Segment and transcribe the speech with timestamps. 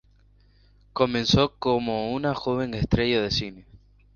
[0.93, 3.67] Comenzó como una joven estrella de cine.